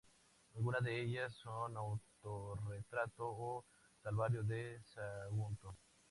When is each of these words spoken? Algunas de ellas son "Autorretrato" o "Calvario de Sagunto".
Algunas 0.55 0.81
de 0.83 0.99
ellas 0.99 1.31
son 1.43 1.77
"Autorretrato" 1.77 3.23
o 3.27 3.63
"Calvario 4.01 4.41
de 4.41 4.81
Sagunto". 4.83 5.75